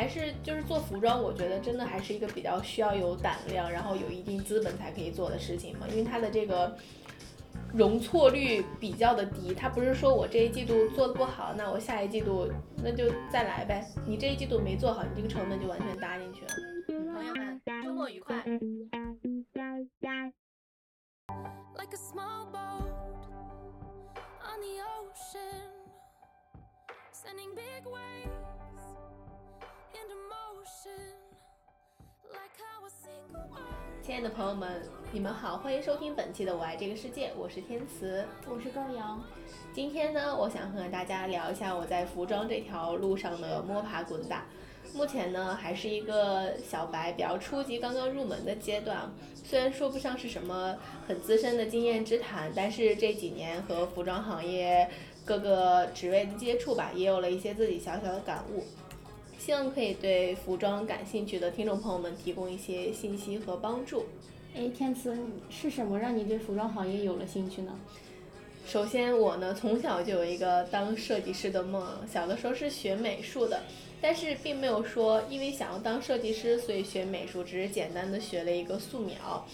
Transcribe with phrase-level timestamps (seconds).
[0.00, 6.74] 还是就是做服装，我觉得真的还是一个比较需要有胆量，然后有一定资本才可以做的事情嘛，因为它的这个
[7.74, 12.50] 容错率比较的低，它不是说我这一季度做的不好，那我下一季度
[12.82, 16.48] 那就再来呗，你这一季度没做好，你这个成本就完全搭进去了。
[17.12, 18.42] 朋友们，周末愉快。
[34.02, 34.82] 亲爱的朋友们，
[35.12, 39.22] 你们好，欢迎收听本期的《我爱这个世界》，我是天慈，我是高阳。
[39.72, 44.46] 今天呢，我想和大家聊一下我在服装这条路上的摸爬滚打。
[44.94, 49.08] 目前呢，还是一个小白，比较初级，刚刚入门的阶段。
[49.44, 50.76] 虽然说不上是什么
[51.06, 54.90] 很资深的经验之谈，但是这几年和服装行业
[55.24, 58.64] 各个职位的接触吧，也有了一些自己小小的感悟。
[59.40, 64.04] 希望可以对服装感兴趣的听众朋友们提供一些信息和帮助。
[64.54, 65.16] 哎，天赐，
[65.48, 67.72] 是什么让你对服装行业有了兴趣呢？
[68.66, 73.62] 首先，我呢从小就有一个当设计师的梦，小的时候是学美术的。
[74.02, 79.46] 但是并没有说，因为想要当设计师，所以学美术，只是简单的学了一个素描。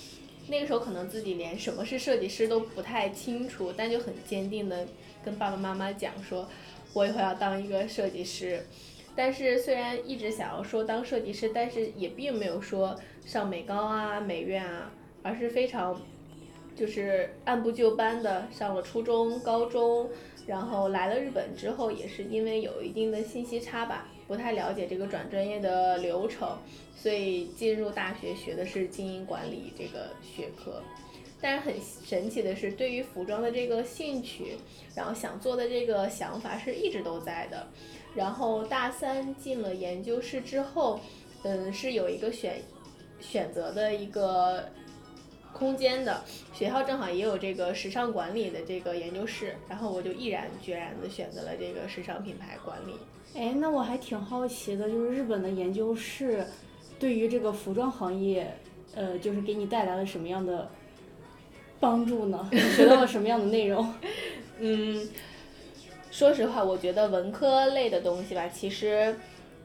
[0.48, 4.84] 那个时候可能自己连什么是设计师都不太清楚，但就很坚定的
[5.24, 6.48] 跟爸爸妈妈讲说，
[6.92, 8.66] 我以后要当一个设计师。
[9.16, 16.00] 但是虽然一直想要说当设计师，但是也并没有说上美高啊、美院啊，而是非常
[16.76, 20.08] 就是按部就班的上了初中、高中，
[20.46, 24.06] 然后来了日本之后，也是因为有一定的信息差吧。
[24.28, 26.58] 不太了解这个转专业的流程，
[26.96, 30.82] 所以进入大学学的是经营管理这个学科。
[31.40, 34.56] 但是很神奇的是，对于服装的这个兴趣，
[34.94, 37.66] 然后想做的这个想法是一直都在的。
[38.14, 40.98] 然后大三进了研究室之后，
[41.42, 42.62] 嗯，是有一个选
[43.20, 44.70] 选择的一个
[45.52, 46.24] 空间的。
[46.54, 52.94] 学校正好也有这个时尚管理的这个研究室，然后我就毅然决然的选择了这个时尚品牌管理。
[53.34, 56.46] 哎，那我还挺好奇的，就是日本的研究室，
[56.98, 58.50] 对于这个服装行业，
[58.94, 60.70] 呃，就是给你带来了什么样的
[61.80, 62.48] 帮助呢？
[62.52, 63.94] 你学到了什么样的内容？
[64.58, 65.08] 嗯，
[66.10, 69.14] 说实话，我觉得文科类的东西吧，其实，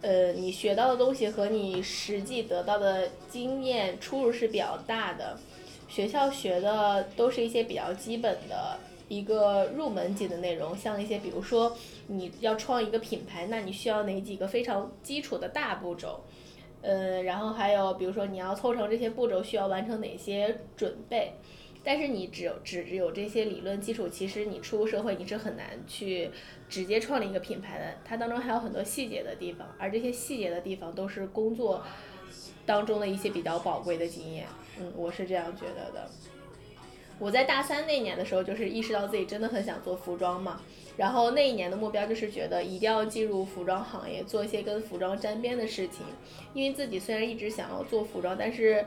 [0.01, 5.37] 呃，你学到的东西和你实际得到的经验出入是比较大的。
[5.87, 8.77] 学校学的都是一些比较基本的。
[9.09, 11.75] 一个入门级的内容，像一些比如说
[12.07, 16.23] 你要创一个品牌，那你需要哪几个非常基础的大步骤，
[16.81, 21.33] 呃，然后还有比如说你要凑成这些步骤需要完成哪些准备，
[21.83, 26.29] 但是你只有只有这些理论基础，其实你出社会你是很难去
[26.69, 31.83] 直接创立一个品牌的，它当中还有很多细节的地方，而这些细节的地方都是工作
[32.65, 34.45] 当中的一些比较宝贵的经验，
[34.79, 36.09] 嗯，我是这样觉得的。
[37.17, 40.59] 我在大三那年的时候，就是意识到自己真的很想做服装嘛，
[40.97, 46.03] 然后那一年的目标就是觉得一定要进入服装行业，做一些跟服装沾边的事情。
[46.55, 48.83] 因为自己虽然一直想要做服装，但是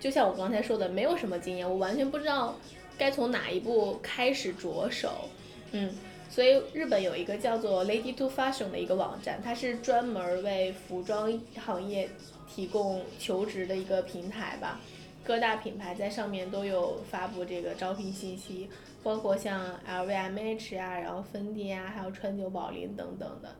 [0.00, 2.56] 就像我刚才说的，没有什么经验，我完全不知道
[2.98, 5.28] 该从哪一步开始着手。
[5.72, 5.92] 嗯，
[6.28, 12.08] 所以日本有一个叫做 Lady to Fashion 的一个网站，它是专门为服装行业
[12.48, 14.80] 提供求职的一个平台吧。
[15.22, 18.68] 各大品牌在上面都有发布这个招聘信息，
[19.02, 23.54] 包括像 LVMH 呀，然后芬迪啊，还有川久保玲等等的，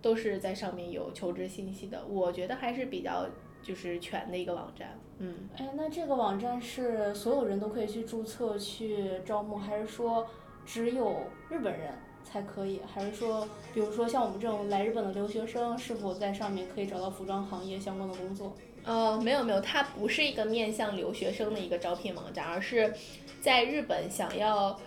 [0.00, 2.06] 都是在上面有求职信息的。
[2.06, 3.26] 我觉得还是比较
[3.62, 4.98] 就是全的一个网站。
[5.18, 10.26] 嗯，哎，那这个网站是所有人都可以去注册去招募，还是说
[10.64, 11.92] 只有日本人
[12.24, 12.80] 才可以？
[12.86, 18.56] 还是说，比如说像我们这种来日本的留学生，是否在上面可以找到服装行业相关的工作？
[18.86, 22.94] 哦，没有没有，它不是一个面向留学生的一个招聘网站，而是
[23.42, 24.78] 在日本想要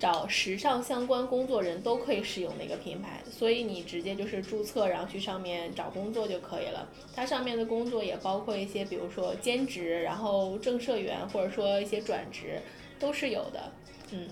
[0.00, 6.88] 找时尚相关工作人都可以使用的一个品牌，所以你直接就是注册，然后去上面找工作就可以了。
[7.14, 12.58] 它上面的工作也包括一些，比如说兼职，然后正社员，或者说一些转职
[12.98, 13.70] 都是有的。
[14.12, 14.26] 嗯，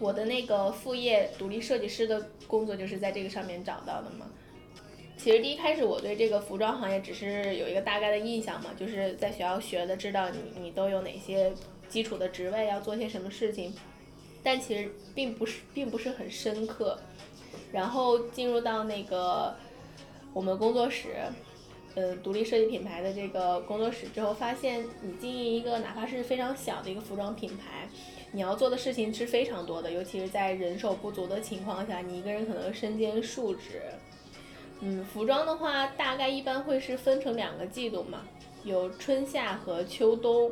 [0.00, 4.26] 我的那个副业独立设计师的工作就是在这个上面找到的嘛。
[5.16, 11.52] 其实第一开始我对这个服装行业只是有一个大概的印象嘛，就是在学校学的，知道你你都有哪些
[11.88, 13.72] 基础的职位，要做些什么事情，
[14.42, 16.98] 但其实并不是并不是很深刻。
[17.72, 19.54] 然后进入到那个
[20.32, 21.16] 我们工作室，
[21.94, 27.88] 呃，独立设计品牌的这个工作室之后，发现你经营一个哪怕是非常小的一个服装品牌，
[28.32, 33.82] 你要做的事情是非常多的，尤其是在人手不足的情况下，你一个人可能身兼数职。
[34.80, 38.22] 嗯，服装的话，大概一般会是分成两个季度嘛，
[38.64, 40.50] 有春夏和秋冬。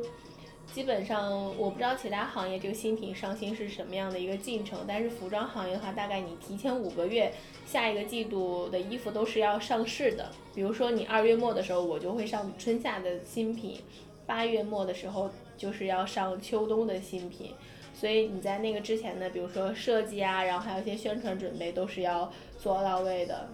[0.73, 7.33] 基本上我不知道其他行业这个新品上新是什么样的一个进程，但是服装行业的话，大概你提前五个月，
[7.65, 10.29] 下一个季度的衣服都是要上市的。
[10.53, 13.77] 比如说你二月末的时候，我就会上春夏的新品；
[14.25, 17.51] 八月末的时候就是要上秋冬的新品。
[17.93, 23.49] 所以你在那个之前呢，比如说设计啊，然后还有一些宣传准备，都是要做到位的。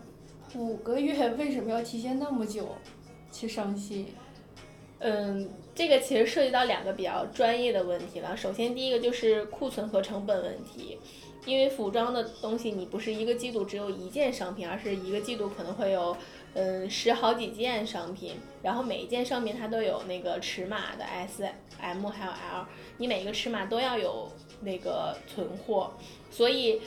[0.53, 2.75] 五个月为什么要提前那么久
[3.31, 4.07] 去上新？
[4.99, 8.35] 嗯，这个其实涉及到两个比较专业的问题了。
[8.35, 10.97] 首先，第一个就是库存和成本问题，
[11.45, 16.15] 因为服装的东西你不是一个季度只有一件商品，而是一个季度可能会有
[16.53, 21.45] 嗯十好几件商品，然后每一件商品它都有那个尺码的 S、
[21.81, 22.65] M 还有 L，
[22.97, 24.31] 你每一个尺码都要有
[24.61, 25.91] 那个存货，
[26.31, 26.81] 所以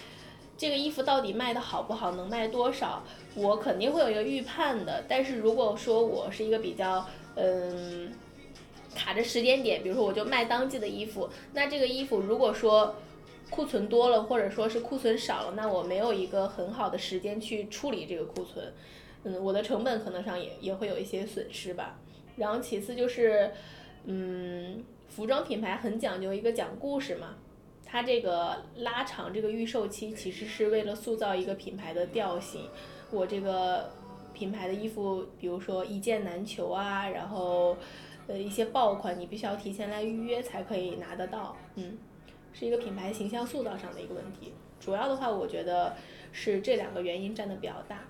[0.57, 3.03] 这个衣服到底卖的好不好，能卖多少，
[3.35, 5.05] 我肯定会有一个预判的。
[5.07, 7.07] 但是如果说我是一个比较
[7.37, 8.11] 嗯，
[8.99, 12.97] 卡着时间点，比如说我就卖当季的衣服，那这个衣服如果说
[13.49, 18.75] 库存多了，或者说是库存少了，那我没有一个很好的时间去处理这个库存，
[19.23, 21.97] 嗯，我的成本可能上也也会有一些损失吧。
[22.37, 23.53] 然后其次就是，
[24.05, 27.37] 嗯，服装品牌很讲究一个讲故事嘛，
[27.87, 32.63] 它这个拉长这个预售期，其实是为了塑造一个品牌的调性。
[33.13, 33.91] 我这个。
[34.35, 37.77] 品牌的衣服，比如说一件难求啊，然后，
[38.29, 41.99] 呃，一些爆款你必须要提前来预约才可以拿得到，嗯，
[42.53, 44.53] 是一个品牌形象塑造上的一个问题。
[44.79, 45.97] 主要的话，我觉得
[46.31, 48.05] 是这两个原因占的比较大，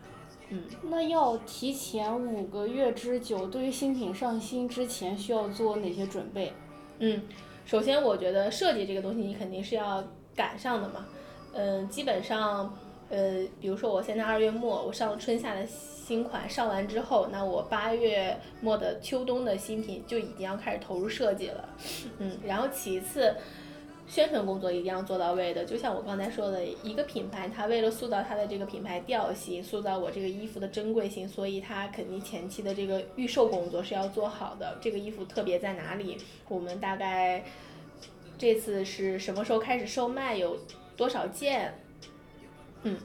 [0.51, 0.65] 嗯。
[0.83, 6.53] 那要提前五个月之久，对于新品上新之前需要做哪些准备？
[6.99, 7.23] 嗯，
[7.65, 10.05] 首先我觉得设计这个东西你肯定是要
[10.35, 11.07] 赶上的嘛，
[11.53, 12.77] 嗯，基本上，
[13.11, 15.67] 呃，比如说我现在二月末我上春夏的。
[16.09, 21.69] 新款上完之后，那我八月末的秋冬的新品就已经要开始投入设计了，
[22.17, 23.37] 嗯，然后其次，
[24.07, 25.67] 宣传工作一定要做到位的。
[25.67, 34.79] 就像我刚才说的，一个品牌它为了塑造它的这个品牌调性，塑造我这个衣服的珍贵性，所以它肯定前期的这个预售工作是要做好的。
[34.81, 36.17] 这个衣服特别在哪里？
[36.49, 37.45] 我们大概
[38.39, 40.39] 这次是什么时候开始售卖？
[40.39, 40.57] 有
[40.97, 41.75] 多少件？
[42.83, 42.99] 嗯。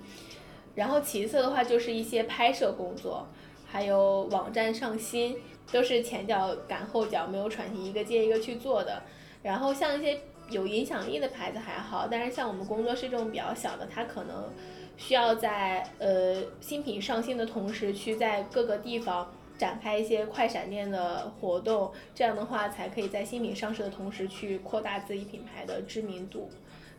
[0.75, 3.28] 然后其次的话就是一些拍摄工作，
[3.68, 5.38] 还有网站上新，
[5.72, 9.04] 都是前脚赶后脚，没有喘息，一个接一个去做的。
[9.44, 14.52] 然后像一些有影响力的牌子还好，但是像我们工作室这种比较小的，它可能
[14.98, 26.50] 需要在呃新品上新的同时，去在各个地方展开一些快闪店的活动，这样的话才可以在新品上市的同时去扩大自己品牌的知名度。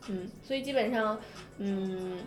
[0.07, 1.19] 嗯，所以基本上，
[1.59, 2.21] 嗯。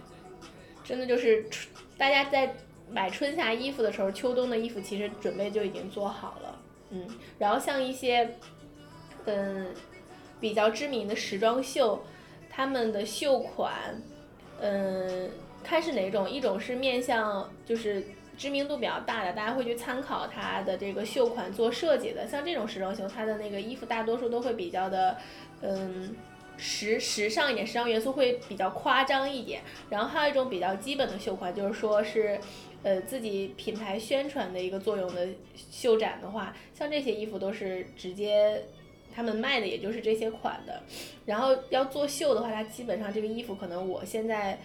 [0.87, 1.67] 真的就是春，
[1.97, 2.55] 大家在
[2.89, 6.59] 买春夏衣服的时候，秋冬的衣服其实准备就已经做好了，
[6.91, 7.05] 嗯，
[7.37, 8.35] 然后像一些，
[9.25, 9.67] 嗯，
[10.39, 12.01] 比较知名的时装秀，
[12.49, 14.01] 他们的秀款，
[14.61, 15.29] 嗯，
[15.61, 18.01] 看是哪种，一种是面向就是
[18.37, 25.17] 知名度比较大的，大家会去参考它的这个秀款做设计的，像这种时装秀，它的那个衣服大多数都会比较的，
[25.61, 26.15] 嗯。
[26.57, 29.61] 时时尚一点，时尚元素会比较夸张一点。
[29.89, 32.39] 然后还有一种比较基本的秀款，就是说是，
[32.83, 38.65] 呃，自己品牌宣传的一个作用的秀展的话，像这些衣服都是直接
[39.13, 40.81] 他们卖的，也就是这些款的。
[41.25, 44.59] 然后要做秀的话，它基本上这个衣服可能我现在，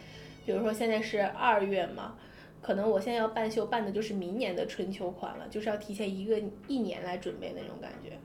[0.47, 2.17] 比如说现在是二月嘛，
[2.61, 8.19] 可能我现在要办秀办的就是明年的春秋款了，就是要提前一个一年来准备那种感觉。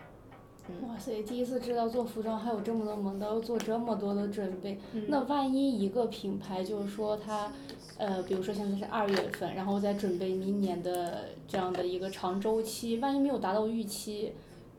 [0.88, 1.24] 哇塞！
[1.24, 4.78] 第一次知道做服装还有这么多门道，要做这么多的准备。
[5.08, 7.52] 那万一一个品牌就是说它，
[7.98, 14.34] 呃，比如说现在是二月份，然后再准备明年的这样的一个长周期，万一没有达到预期，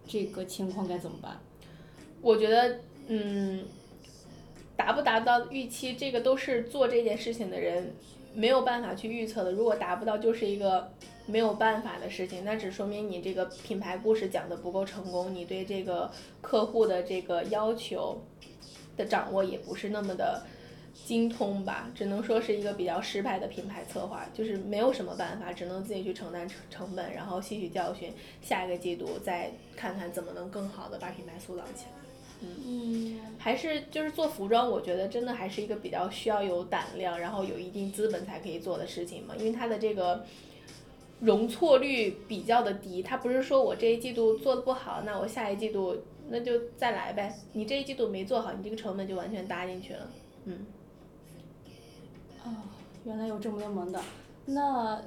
[0.07, 1.39] 这个情况该怎么办？
[2.21, 3.65] 我觉得，嗯，
[4.77, 7.95] 达不达到预期，这个都是做这件事情的人
[8.35, 9.53] 没有办法去预测的。
[9.53, 10.91] 如果达不到，就是一个。
[11.29, 18.19] 没有办法的事情，那只说明你这个品牌故事讲的不够成功，你对这个客户的这个要求
[18.97, 20.43] 的掌握也不是那么的
[21.05, 31.93] 精通吧，只能说是一个比较失败的品牌策划，就是没有什么办法，只能自己去承担成成本，然后吸取教训，下一个季度再看看怎么能更好的把品牌塑造起来。
[32.41, 40.25] 嗯，还是就是做服装，我觉得真的还是一个比较需要有胆量，然后有一定资本才可以做的事情嘛，因为它的这个。
[41.21, 45.97] 容错率比较的低，他不是说我这一季度做的不好，那我下一季度
[46.29, 47.35] 那就再来呗。
[47.55, 50.11] 你这一季度没做好，你这个成本就完全搭进去了。
[50.45, 50.67] 嗯。
[52.45, 52.51] 哦，
[53.05, 54.01] 原来有这么多门道。
[54.47, 55.03] 那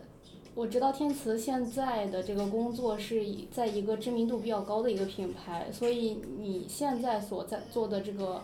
[0.54, 8.42] 我知道天慈现在的这个工作是以在一个知名度比较高的一个品牌，所以你现在所在做的这个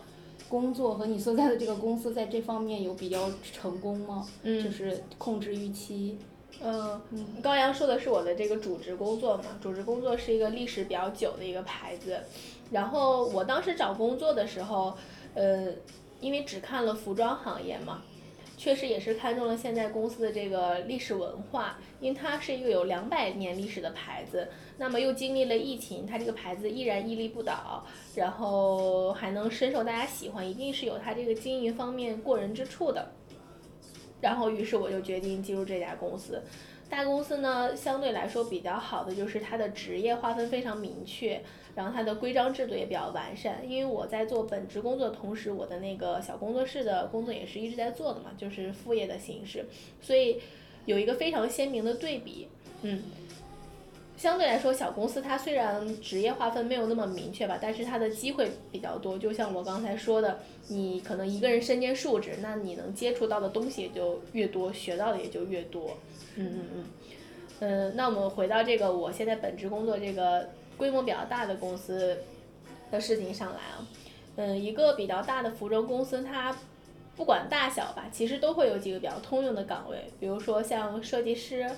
[0.47, 4.25] 工作和你所在的这个公司在这方面有比较成功吗？
[4.43, 6.17] 嗯就是控制预期。
[6.63, 7.01] 嗯，
[7.41, 12.19] 高阳说的是我的这个主职工作嘛，主职工作是一个历史比较久的一个牌子，
[12.71, 14.97] 然后我当时找工作的时候，
[15.35, 15.67] 呃，
[16.19, 18.01] 因为只看了服装行业嘛，
[18.57, 24.47] 确实也是看中了现在公司的这个历史文化，因为它是一个有两百年历史的牌子，
[24.77, 27.85] 那么又经历了疫情，它这个牌子依然屹立不倒，
[28.15, 33.11] 然后还能深受大家喜欢，一定是有它这个经营方面过人之处的。
[34.21, 36.41] 然后，于是我就决定进入这家公司。
[36.89, 41.41] 大公司呢，相对来说比较好的就是它的职业划分非常明确，
[41.75, 43.59] 然后它的规章制度也比较完善。
[43.69, 49.65] 因为我在做本职工作的同时，我的那个小工作室的工作也是一直在做的嘛，就是副业的形式，
[50.01, 50.39] 所以
[50.85, 52.47] 有一个非常鲜明的对比。
[52.83, 53.03] 嗯，
[54.17, 59.15] 相对来说，小公司它虽然职业划分没有那么明确吧，但是它的机会比较多。
[59.17, 65.95] 就像我刚才说的，你可能一个人身兼数职，那你能接触到的东西也就越多，学到的也就越多。
[66.35, 66.85] 嗯嗯嗯，
[67.59, 72.17] 嗯，那我们回到这个我现在本职工作这个规模比较大的公司
[72.89, 73.87] 的事情上来啊，
[74.37, 76.57] 嗯，一个比较大的服装公司，它
[77.15, 81.69] 不管大小吧，其实都会有几个比较通用的岗位，比如说像设计师、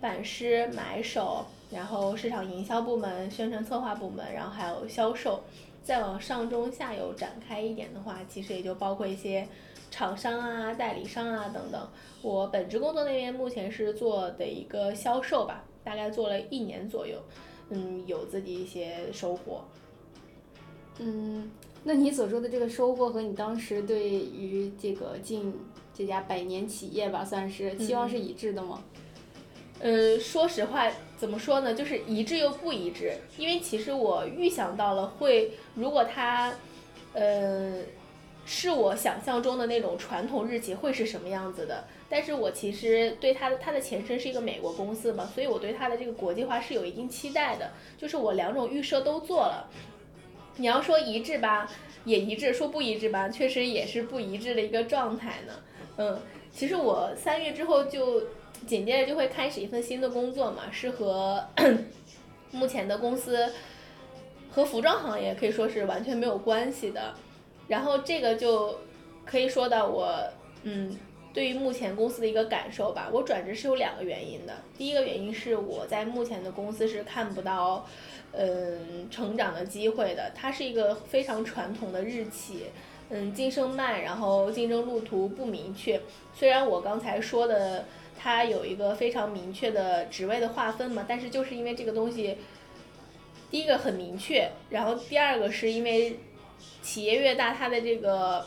[0.00, 5.40] 版师、买手，然后市场营销部门、宣传策划部门，然后还有销售。
[5.82, 9.48] 再往上中下游展开一点的话，其实也就包括一些
[9.90, 11.88] 厂商啊、代理商啊等等。
[12.22, 17.18] 我本职工作那边目前是做的一个销售吧，大概做了一年左右，
[17.70, 19.64] 嗯，有自己一些收获。
[20.98, 21.50] 嗯，
[21.82, 25.52] 那你所说的这个收获和你当时对于这个进
[25.92, 28.80] 这家百年企业吧，算是期望是一致的吗？
[29.84, 36.54] 嗯，说实话，怎么说呢，就是一致又不一致，因为其实我预想到了会，如果它，
[37.12, 37.80] 呃，
[38.46, 49.68] 是我想象中的那种传统日企会是什么样子的，但是我其实对它的它的前身是一个美国公司嘛，所以我对它的这个国际化是有一定期待的，就是我两种预设都做了。
[50.58, 51.68] 你要说一致吧，
[52.04, 55.52] 也一致；说不一致吧，确实也是不一致的一个状态呢。
[55.96, 56.20] 嗯，
[56.52, 58.22] 其实我三月之后就
[58.66, 61.44] 紧接着就会开始一份新的工作嘛，是和
[62.50, 63.52] 目前的公司
[64.50, 67.14] 和服装行业可以说是完全没有关系的。
[67.68, 68.78] 然后这个就
[69.24, 70.14] 可以说到我
[70.64, 70.96] 嗯
[71.32, 73.08] 对于目前公司的一个感受吧。
[73.12, 77.86] 我转职是有两个原因的，第一个原因是我在目前的公司是看不到
[78.32, 82.66] 嗯成长的机会的，它是一个非常传统的日企。
[83.14, 86.00] 嗯，晋升慢，然后竞争路途不明确。
[86.32, 87.84] 虽然我刚才说的，
[88.22, 92.36] 它有一个非常明确的职位的划分嘛，但是就是因为这个东西，
[93.50, 96.20] 第一个很明确，然后第二个是因为
[96.82, 98.46] 企业越大，它的这个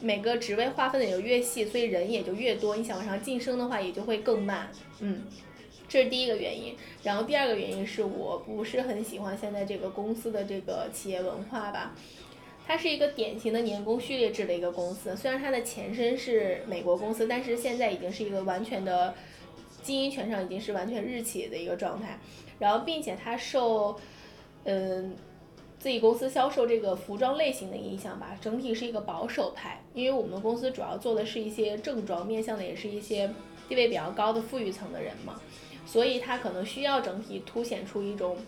[0.00, 2.76] 每个职位划分的也就越细，所以人也就越多。
[2.76, 4.70] 你想往上晋升的话，也就会更慢。
[5.00, 5.22] 嗯，
[5.88, 6.76] 这是第一个原因。
[7.04, 11.94] 然后第二个原因是我不是很喜欢现在这个公司的这个企业文化吧。
[12.66, 19.14] 它是一个典型的年功序列制的一个公司，虽然它的前身是美国公司，但是现在已经是一个完全的
[19.82, 22.18] 经营权上已经是完全日企的一个状态。
[22.58, 23.94] 然后，并且它受
[24.64, 25.14] 嗯
[25.78, 29.82] 自己公司销售这个服装类型的影响吧，整体是一个保守派。
[29.92, 33.30] 因为我们公司主要做的是一些正装，面向的也是一些
[33.68, 35.38] 地位比较高的富裕层的人嘛，
[35.84, 38.38] 所以它可能需要整体凸显出一种。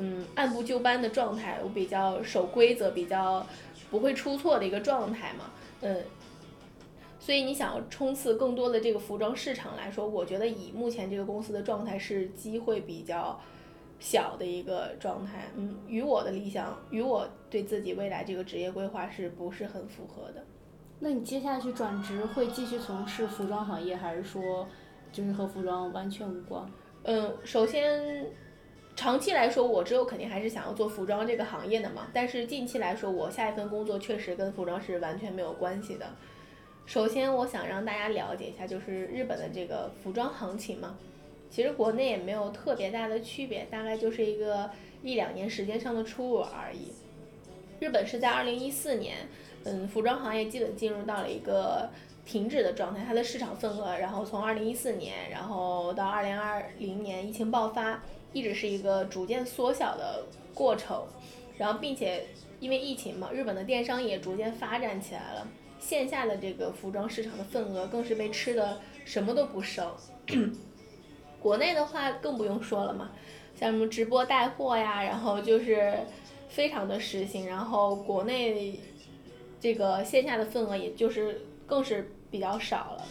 [0.00, 3.44] 嗯，按部就班的状态，我比较守规则，比较
[3.90, 5.50] 不会出错的一个状态嘛。
[5.80, 6.04] 嗯，
[7.18, 13.40] 所以你想要冲刺更多的这个服装市场来说，我觉得以目前这个公司的状态是机会比较
[13.98, 15.48] 小的一个状态。
[15.56, 20.44] 嗯，与我的理想，与我对自己未来这个职业规划是不是很符合的？
[21.00, 24.68] 那你接下去转职会继续从事服装行业，还是说
[25.10, 26.64] 就是和服装完全无关？
[27.02, 28.26] 嗯，首先。
[28.98, 32.08] 长期来说，我之后肯定还是想要做服装这个行业的嘛。
[32.12, 36.04] 但是近期来说，我下一份工作确实跟服装是完全没有关系的。
[36.84, 40.98] 首先，我想让大家了解一下，就是日本的这个服装行情嘛，
[41.48, 44.68] 其实国内也没有特别大的区别，大概就是一个
[45.00, 46.90] 一两年时间上的出入而已。
[47.78, 49.18] 日本是在二零一四年，
[49.62, 51.88] 嗯，服装行业基本进入到了一个
[52.26, 58.02] 停止的状态，它的市场份额，然后从二零一四年，然后到二零二零年疫情爆发。
[58.32, 61.06] 一直是一个逐渐缩小的过程，
[61.56, 62.26] 然后并且
[62.60, 69.90] 因为疫情嘛，日本的电商也逐渐发展起来了，线下的这个服装市场的份额更是被吃的什么都不剩。
[71.40, 73.10] 国内的话更不用说了嘛，
[73.54, 75.98] 像什么直播带货呀，然后就是
[76.48, 78.78] 非常的实行，然后国内
[79.60, 83.06] 这个线下的份额也就是更是比较少了。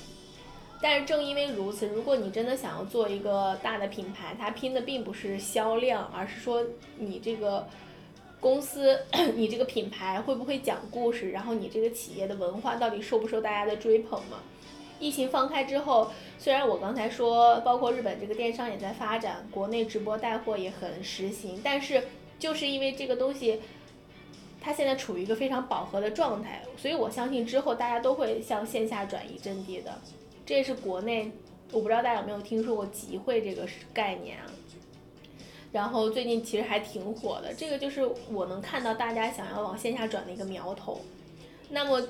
[0.80, 6.64] 但是正因为如此，如果你真的想要做一个大的品牌，它拼的并不是销量，而是说
[6.98, 7.68] 你这个
[8.40, 9.00] 公司、
[9.36, 14.38] 你这个品牌会不会讲故事，然后你这个企业的文化到底受不受大家的追捧嘛？
[15.00, 22.04] 疫情放开之后，虽然我刚才说，包括日本这个电商也在发展，国内直播带货也很实行，但是
[22.38, 23.62] 就是因为这个东西，
[24.62, 30.00] 它现在处于一个非常饱和的状态，所以我相信之后大家都会向线下转移阵地的。
[30.48, 31.30] 这是国内，
[31.74, 34.46] 我不知道大家有没有听说过集会这个概念啊？
[35.74, 41.02] 然后最近其实还挺火的，这个就是我能看到大家想要往线下转的一个苗头。
[41.70, 42.02] 那么，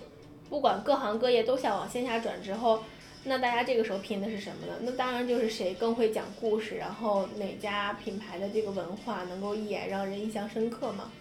[0.51, 2.83] 不管各行各业都想往线下转之后，
[3.23, 4.73] 那大家这个时候拼的是什么呢？
[4.81, 11.11] 那当然就是谁更会讲故事，然后哪家品牌的这个文化能够一眼让人印象深刻嘛？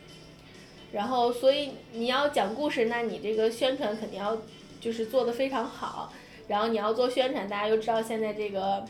[0.92, 4.36] 然后，所以你要讲故事，那你这个宣传肯定要
[4.82, 6.12] 就是做的非常好。
[6.48, 8.84] 然后你要做宣传，大家又知道现在这个，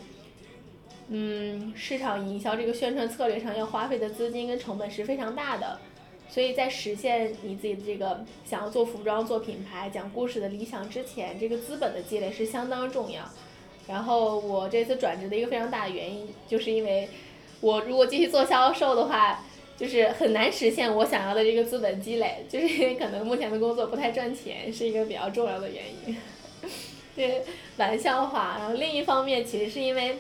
[1.09, 5.79] 嗯，市场营销这个宣传策略上要花费的资金跟成本是非常大的，
[6.29, 13.23] 所以在实现你自己的这个想要做服装、做品牌、讲故事的理想之前，这个资本的积累是相当重要。
[13.89, 17.09] 然后我这次转职的一个非常大的原因，就是因为
[17.61, 19.45] 我如果继续做销售的话，
[19.79, 26.17] 就是很难实现我想要的这个资本积累，就是因为可能目前的工作不太赚钱，是一个比较重要的原因。
[27.17, 27.43] 对，
[27.79, 28.57] 玩笑话。
[28.59, 30.19] 然后另一方面，其实是因为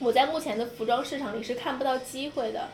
[0.00, 2.68] 我在目前的服装市场里是看不到机会的，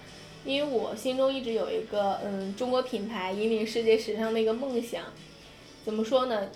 [0.44, 5.04] 因为我心中一直有一个嗯中国品牌引领世界时尚的一个梦想。
[5.84, 6.48] 怎么说呢？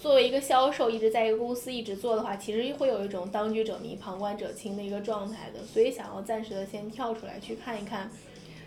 [0.00, 5.64] 作为一个销售，一直在一个公司一直做的话，其实会有一种当局者迷、旁观者清的一个状态的。
[5.64, 8.10] 所以想要暂时的先跳出来去看一看，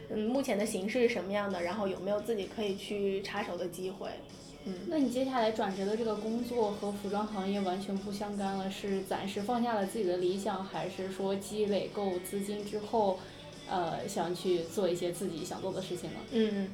[0.10, 4.10] 嗯，目前的形势是什么样的，然后有没有自己可以去插手的机会。
[4.68, 13.20] 嗯，那你接下来转职的这个工作和服装行业完全不相干了，是暂时放下了自己的理想，还是说积累够资金之后，
[13.70, 16.18] 呃，想去做一些自己想做的事情呢？
[16.32, 16.72] 嗯，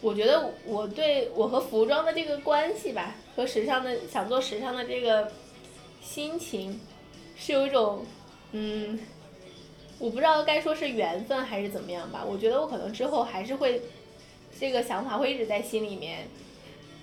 [0.00, 5.30] 我觉得我对我和服装的这个关系吧，和时尚的想做时尚的这个
[6.00, 6.80] 心情，
[7.36, 8.02] 是有一种，
[8.52, 8.98] 嗯，
[9.98, 12.24] 我不知道该说是缘分还是怎么样吧。
[12.26, 13.82] 我觉得我可能之后还是会，
[14.58, 16.26] 这个想法会一直在心里面。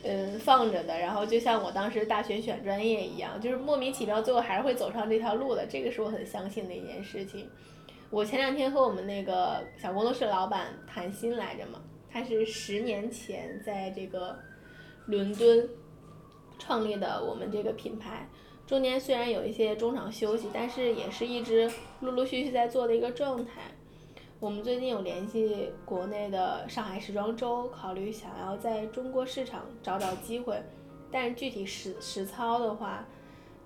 [0.03, 5.65] 嗯，放着的，然后就像我当时大学选专业一样，就是莫名其妙，最后还是会走上这条路的。
[5.65, 7.49] 这个是我很相信的一件事情。
[8.09, 14.37] 我前两天和我们那个小工作室老板谈心来着嘛，他是十年前在这个
[15.07, 15.67] 伦敦
[16.57, 18.29] 创立的我们这个品牌，
[18.65, 23.61] 中间虽然有一些中场休息，但是也是一直陆陆续续在做的一个状态。
[24.39, 30.61] 我们最近有联系国内的上海时装周，考虑想要在中国市场找找机会，
[31.11, 33.03] 但是具体实实操的话，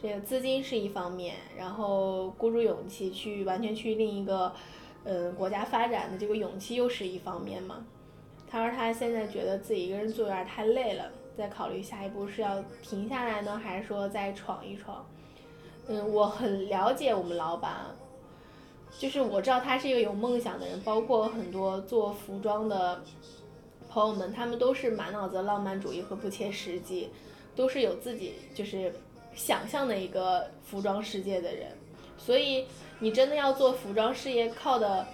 [0.01, 4.53] 这个资金是一方面，然后鼓足勇气去完全去另一个，
[5.03, 7.85] 呃，国家发展的这个勇气又是一方面嘛。
[8.47, 15.05] 他说他现在觉得自己一个人做有点太累了，在考虑下一步是要停下来呢，还是说再闯一闯。
[15.89, 17.87] 嗯，我很了解我们老板。
[18.99, 23.01] 就是我知道他是一个有梦想的人，包括很多做服装的
[23.89, 27.09] 朋友们，他们都是满脑子浪漫主义和不切实际，
[27.55, 28.93] 都是有自己就是
[29.33, 31.69] 想象的一个服装世界的人。
[32.17, 32.65] 所以
[32.99, 35.07] 你真的要做服装事业，靠的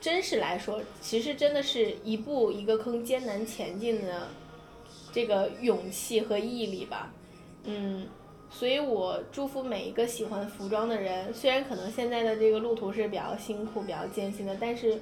[0.00, 4.28] 真实来说，其实真的是一步一个坑，艰难前进的
[5.12, 7.12] 这个勇气和毅力吧，
[7.64, 8.08] 嗯。
[8.52, 15.00] 所以我祝福每一个喜欢服装的人，虽然可能现在的这个路途是比较辛苦、比较艰辛的，但是，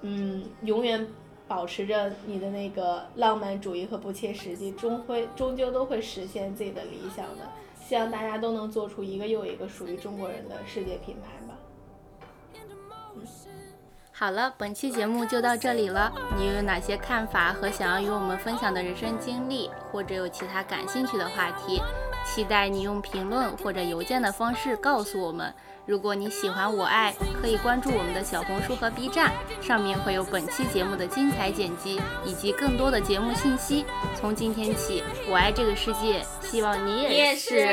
[0.00, 1.06] 嗯，永远
[1.46, 7.46] 保持着你的那个浪漫主义和不切实际，终会终究都会实现自己的理想的。
[7.86, 11.58] 希望大家都能做出一个又一个属于中国人的世界品牌吧。
[14.12, 16.12] 好了，本期节目就到这里了。
[16.36, 21.82] 你有哪些看法和想要与我们分享的人生经历，或者有其他感兴趣的话题？
[22.24, 25.52] 期待你用评论或者邮件的方式告诉我们。
[25.86, 33.84] 如果你喜欢我爱，可以关注我们的小红书和 B 站，上面会有本期节目的精彩剪辑以及更多的节目信息。
[34.14, 37.66] 从今天起，我爱这个世界，希望你也是。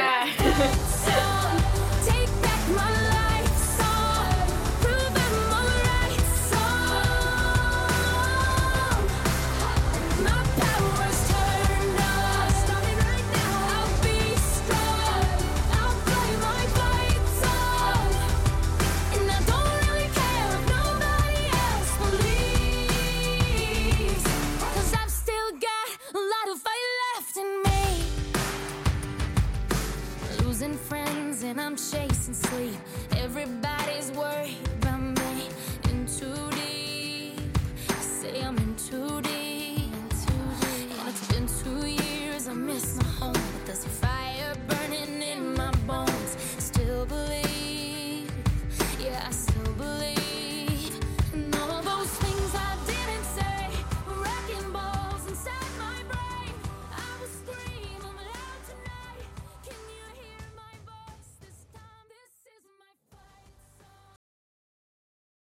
[31.59, 32.75] I'm chasing sleep.
[33.17, 33.66] Everybody